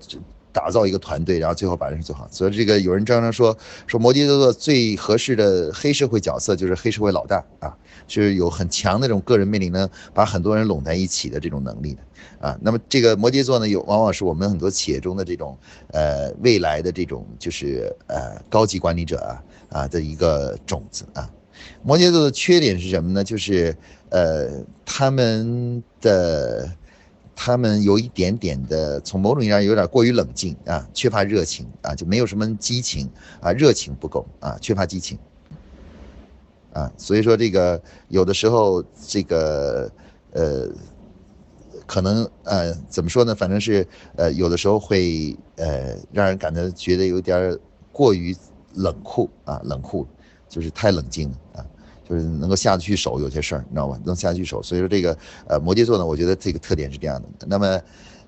[0.54, 2.28] 打造一个团队，然后最后把这事做好。
[2.32, 7.76] 所以这个有人常常说说摩羯座最合适的黑社会角色就是黑社会老大啊，
[8.08, 12.02] 是有很强的这种个人魅力，呢把很多人拢在一起的这种能力的。
[12.40, 15.58] 啊，那么这个摩羯座呢，有往往是我们很多企业中的这种，
[15.92, 19.42] 呃，未来的这种就是呃高级管理者啊
[19.74, 21.30] 啊的一个种子啊。
[21.84, 23.24] 摩羯座的缺点是什么呢？
[23.24, 23.76] 就是
[24.10, 26.72] 呃他们的
[27.36, 33.10] 他们有一点点的，从某种意义上有点过于冷静啊，缺乏热情啊，就没有什么激情
[33.42, 35.18] 啊，热情不够啊，缺乏激情
[36.72, 39.92] 啊，所以说这个有的时候这个
[40.32, 40.70] 呃。
[41.86, 43.36] 可能呃怎么说呢？
[43.36, 47.60] 反正是呃有的时候会呃让人感到觉得有点
[47.92, 48.34] 过于
[48.74, 50.08] 冷酷啊，冷酷，
[50.50, 51.66] 就是太冷静了啊，
[52.08, 54.00] 就是能够下得去手有些事儿，你知道吧？
[54.06, 54.62] 能下得去手。
[54.62, 57.48] 所以说这个呃摩羯座呢，我觉得这个特点是这样的。
[57.48, 57.82] 那么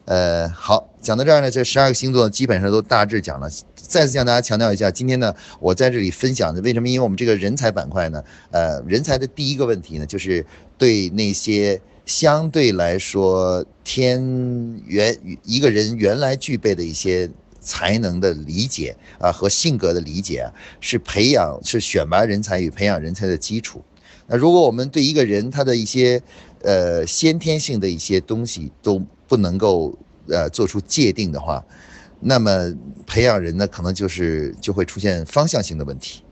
[0.05, 3.49] 呃好，讲到这儿呢，这十二个星座基本上都大致讲了。
[3.75, 6.89] 再次向大家强调一下，今天呢我在这里分享的为什么？
[6.89, 10.45] 因为我们这个人才板块呢，呃人才的第一个问题呢，就是
[10.77, 11.81] 对那些。
[12.08, 14.21] 相对来说，天
[14.86, 17.27] 原一个人原来具备的一些
[17.65, 20.47] 才能的理解啊和性格的理解啊，
[20.80, 23.84] 是培养是选拔人才与培养人才的基础。
[24.28, 26.21] 那如果我们对一个人他的一些
[26.62, 29.97] 呃先天性的一些东西都不能够
[30.30, 31.63] 呃做出界定的话，
[32.19, 32.73] 那么
[33.06, 36.23] 培养人呢，可能就是就会出现方向性的问题。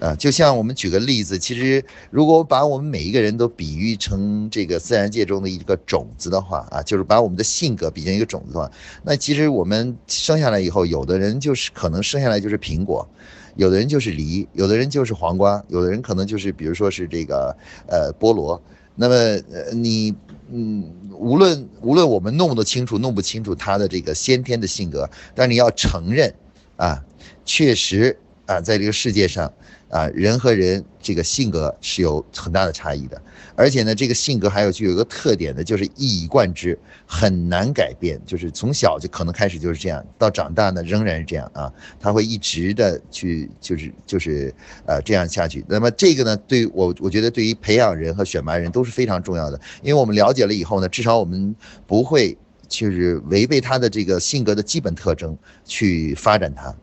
[0.00, 8.70] 啊，就像我们举个例子，其实如果把我们每一个人都比喻成这个自然界中的一个种子的话，啊，就是把我们的性格比成一个种子的话，
[9.02, 13.08] 那其实我们生下来以后，有的人就是可能生下来就是苹果，
[13.56, 17.56] 有的人就是梨，有的人就是黄瓜，有的人可能就是比如说是这个
[17.88, 18.60] 呃菠萝。
[19.00, 20.14] 那么呃你
[20.50, 26.34] 嗯，无论无论我们弄得清楚弄不清楚他的这个先天的性格，但你要承认
[26.76, 27.04] 啊，
[27.44, 29.52] 确实啊，在这个世界上。
[29.90, 33.18] 啊，人和人这个性格是有很大的差异的，
[33.54, 38.20] 而且呢，这个性格还有具有一个特点的，就是一以贯之，很难改变。
[38.26, 45.64] 就是从小就可能开始就是这样，到长大呢仍然是这样啊，他会一直的去就是就是呃这样下去。
[45.66, 51.56] 那么这个呢，对我我觉得对于培养人和选拔人都是非常重要的，因为我们了解了以后呢，至少我们
[51.86, 52.36] 不会
[52.68, 55.34] 就是违背他的这个性格的基本特征
[55.64, 56.74] 去发展他。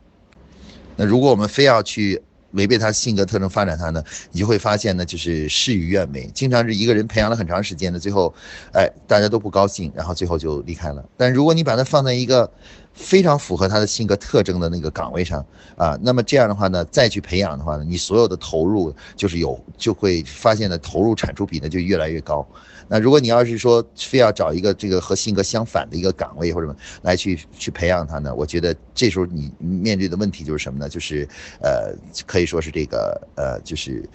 [0.96, 6.30] 那如果我们非要去，违背他性格特征发展他呢，你就会发现呢，就是事与愿违。
[6.34, 8.34] 经常是一个人培养了很长时间的，最后，
[8.72, 11.04] 哎，大家都不高兴，然后最后就离开了。
[11.18, 12.50] 但如果你把它放在一个
[12.96, 22.48] 非常符合他的性格特征的那个岗位上啊，那么这样的话呢，再去培养的话呢，你所有的投入就是有就会发现的，投入产出比呢就越来越高。
[22.88, 28.34] 那如果你要是说非要找一个这个和性格相反的一个岗位或者什么来去去培养他呢？
[28.34, 30.88] 我觉得这时候你面对的问题就是什么呢？
[30.88, 31.28] 就是
[31.62, 31.94] 呃，
[32.26, 34.08] 可以说是这个呃，就是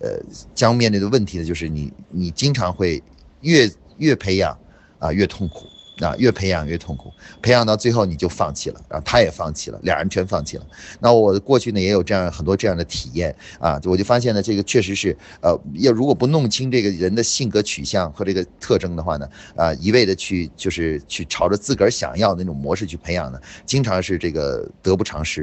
[0.00, 0.18] 呃，
[0.54, 3.02] 将面对的问题呢，就是你你经常会
[3.40, 4.56] 越越培养
[4.98, 5.66] 啊越痛苦。
[6.00, 10.66] 啊，越培养越痛苦，培养到最后你就放弃了，然后他也放弃了，俩人全放弃了。
[11.00, 25.42] 那我过去呢也有这样很多这样的体验啊，我就发现呢，这个确实是，呃，要如果不弄清这个人的性格取向和这个特征的话呢，啊，一味的去就是去朝着自个儿想要的那种模式去培养呢，经常是这个得不偿失。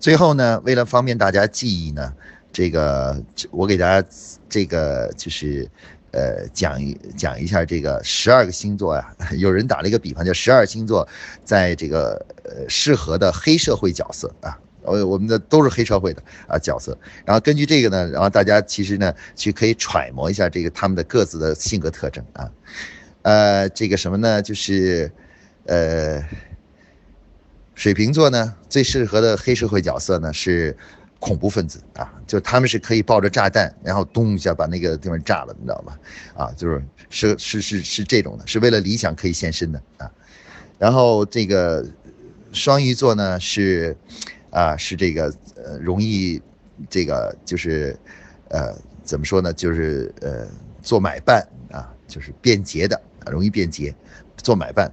[0.00, 2.12] 最后呢，为了方便大家记忆呢，
[2.50, 4.08] 这个我给大家
[4.48, 5.68] 这个就是。
[6.14, 11.06] 呃，讲一讲一下这个十二个星座呀， 有人打了一个比方，叫十二星座
[11.44, 22.48] 在这个呃适合的黑社会角色啊，呃，我们的都是黑社会的啊角色，然后根据这个呢，然后大家其实呢去可以揣摩一下这个他们的各自的性格特征啊，
[23.22, 25.10] 呃，这个什么呢，就是
[25.66, 26.22] 呃，
[27.74, 30.76] 水瓶座呢最适合的黑社会角色呢是。
[31.24, 35.98] 恐怖分子啊，就他们是可以抱着炸弹，然后咚一下把那个地方炸了，你知道吧？
[36.36, 40.12] 啊，就是是是是是这种的，是为了理想可以献身的啊。
[40.78, 41.82] 然后这个
[42.52, 43.96] 双鱼座呢是
[44.50, 46.42] 啊是这个呃容易
[46.90, 47.98] 这个就是
[48.50, 49.50] 呃怎么说呢？
[49.50, 50.46] 就是呃
[50.82, 53.00] 做买办啊，就是便捷的，
[53.30, 53.94] 容易便捷，
[54.36, 54.92] 做买办。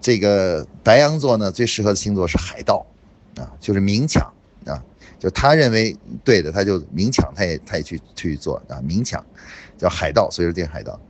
[0.00, 2.86] 这个白羊座呢，最适合的星座是海盗，
[3.36, 4.22] 啊，就是明抢
[4.64, 4.82] 啊，
[5.18, 9.24] 就他认为对的，他就明抢，他也他也去去做啊，明抢，
[9.78, 11.00] 叫海盗，所以说这个海盗，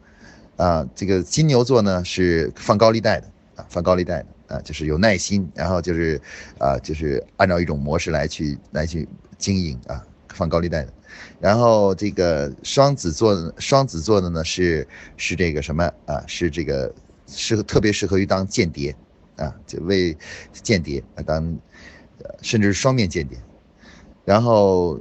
[0.57, 6.21] 啊，这个金牛座呢是放高利贷的啊，放高利贷的啊，就是有耐心，然后就是
[6.59, 9.09] 啊，就是按照一种模式来去来去
[9.39, 10.93] 经营啊，放高利贷的，
[11.41, 16.93] 然后这个双子座双子座的呢是是这个什么啊，是这个。
[17.29, 18.95] 适合特别适合于当间谍，
[19.35, 20.17] 啊，就为
[20.53, 21.59] 间谍啊当，
[22.43, 23.39] 甚至是双面间谍。
[24.25, 25.01] 然后，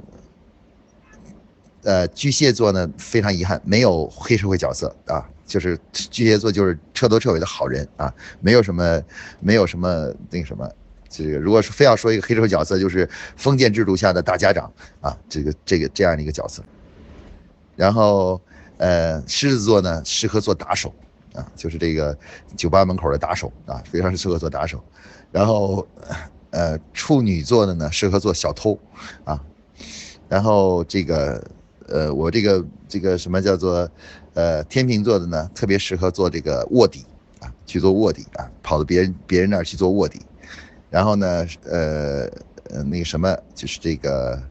[1.82, 9.02] 呃，巨蟹座呢非常遗憾没有黑社会角色啊，就是巨蟹座就是彻头彻尾的好人啊，没有什么
[9.40, 10.70] 没有什么那个什么，
[11.08, 16.62] 这个如果是非要说一个黑社会角色，就是封建制度下的大家长啊，这个这个这样的一个角色。
[17.74, 18.40] 然后，
[18.78, 20.94] 呃，狮子座呢适合做打手。
[21.34, 22.16] 啊，就是这个
[22.56, 24.82] 酒吧门口的打手啊，非常适合做打手。
[25.30, 25.86] 然后，
[26.56, 28.78] 呃，处女座的呢，适合做小偷
[29.24, 29.38] 啊。
[30.26, 31.44] 然后这个，
[31.86, 33.86] 呃，我这个这个什么叫做，
[34.32, 37.04] 呃，天秤座的呢，特别适合做这个卧底
[37.40, 40.22] 啊，去做卧底啊，跑到别人别人那儿去做卧底。
[40.88, 42.22] 然后呢，呃，
[42.70, 44.42] 呃，那个什么，就是这个。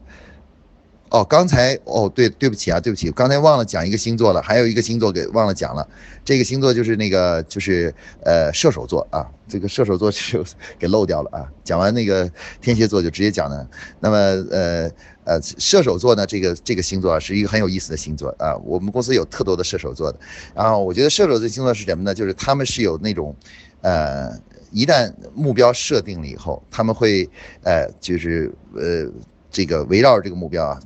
[1.08, 5.88] 哦，刚才哦，对，对不起啊，对不起，刚才忘了讲一个星座了，还有一个星座给忘了讲了，
[6.24, 7.94] 这个星座就是那个就是
[8.24, 10.44] 呃射手座啊，这个射手座就
[10.78, 12.30] 给漏掉了啊，讲完那个
[12.60, 13.66] 天蝎座就直接讲了，
[14.00, 14.16] 那么
[14.50, 14.90] 呃
[15.24, 20.18] 呃射手座呢，这个这个星座啊是一个很有意思的星座啊，我们公司有特多的射手座的，
[20.56, 22.12] 然后我觉得射手座星座是什么呢？
[22.12, 23.34] 就是他们是有那种
[23.82, 24.36] 呃
[24.72, 27.30] 一旦目标设定了以后，他们会
[27.62, 29.08] 呃就是呃。
[29.56, 30.78] 这个围绕着这个目标啊，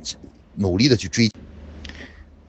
[0.54, 1.28] 努力的去追。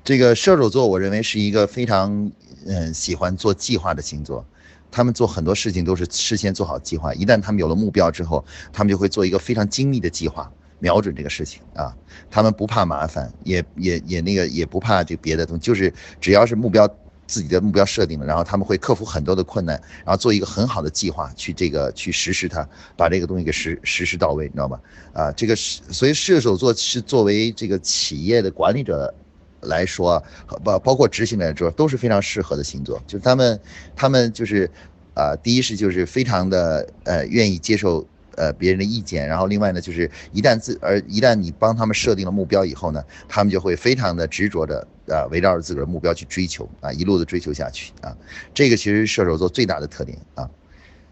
[0.03, 2.31] 这个射手座，我认为是一个非常
[2.67, 4.45] 嗯喜欢做计划的星座。
[4.91, 10.47] 他们做很多事情都是事先做好计划，一旦他们有了目标之后，他们就会做一个非常精密的计划，
[10.77, 11.91] 瞄准这个事情啊。
[12.29, 16.87] 他们不怕麻烦，也也也那个也不怕这别的东西，就是只要是目标。
[17.31, 22.67] 自己的目标设定了，然后他们会克服很多的困难，然后做一个很好的计划去这个去实施它，
[22.97, 24.77] 把这个东西给实实施到位，你知道吗？
[25.13, 29.13] 啊，这个是所以射手座是作为这个企业的管理者
[29.61, 30.21] 来说，
[30.61, 33.59] 包包括执行来说都是非常适合的星座，就是他们
[33.95, 34.69] 他们就是
[35.15, 38.05] 啊，第一是就是非常的呃愿意接受。
[38.37, 48.15] 呃，别人的意见，然后另外呢，就是一旦自而一旦你帮他们设定了目标以后呢，他们就会非常的执着的啊，围绕着自个儿目标去追求啊，一路的追求下去啊，
[48.53, 50.49] 这个其实射手座最大的特点啊，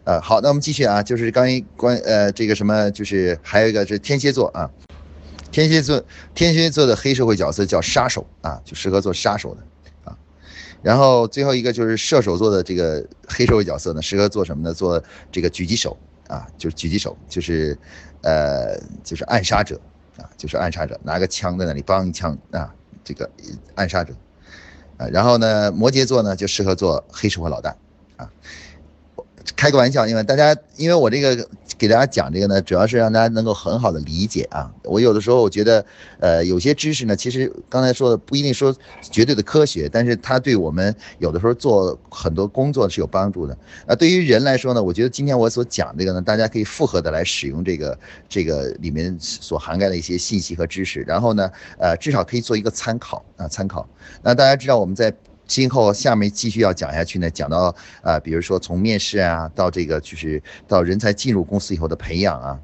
[0.05, 4.69] 呃，好，那我们继续啊，就是刚一关呃这个什么，就是还有一个是天蝎座啊，
[5.51, 9.61] 天蝎座天蝎座的黑社会角色叫杀手啊，就适合做杀手的
[10.09, 10.17] 啊，
[10.81, 14.73] 然后最后一个就是射手座的这个黑社会角色呢，适合做什么呢？
[14.73, 15.97] 做这个狙击手。
[16.29, 17.75] 啊，就是狙击手，就是，
[18.21, 19.81] 呃，就是暗杀者，
[20.15, 22.71] 啊，就是暗杀者，拿个枪在那里梆一枪啊，
[23.03, 23.29] 这个
[23.75, 24.13] 暗杀者，
[24.97, 27.75] 啊，然后呢，摩羯座呢就适合做黑社会老大，
[28.17, 28.29] 啊。
[29.55, 34.71] 开个玩笑，因为大家，因为我这个给大家讲这个呢，主要是让大家能够很好的理解啊。
[34.83, 35.85] 我有的时候我觉得，
[36.19, 43.57] 呃，有些知识呢，其实刚才说的不一定说绝对的科学，但是它对我们有的时候做很多工作是有帮助的。
[43.87, 53.87] 那，对于人来说呢，我觉得今天我所讲这个呢，大家可以复合的来使用这个这个里面所涵盖的一些信息和知识，然后呢，呃，至少可以做一个参考啊，参考。
[54.21, 55.13] 那大家知道我们在。
[55.49, 62.59] 今后下面继续要讲下去呢，讲到啊，比如说从面试啊，到这个就是到人才进入公司以后的培养啊，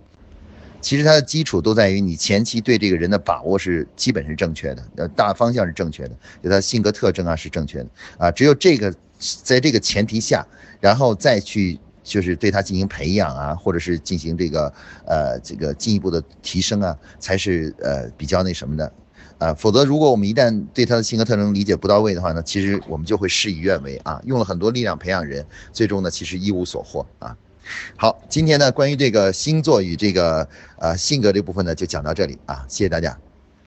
[0.82, 7.88] 其实它的基础都在于你前期对这个人的把握是基本是正确的，呃，大方向是正确的，就他性格特征啊是正确的
[8.20, 8.94] 啊，只有这个
[9.44, 10.46] 在这个前提下，
[10.80, 14.72] 然后再去就是对他进行培养啊，或者是进行这个
[15.08, 18.94] 呃这个进一步的提升啊，才是呃比较那什么的。
[19.38, 27.36] 啊，否则如果我们一旦对他的性格特征理解不到位的话呢，其实我们就会事与愿违啊，用了很多力量培养人，最终呢其实一无所获啊。
[27.98, 33.25] 好，今天呢关于这个星座与这个呃性格这部分呢就讲到这里啊，谢谢大家。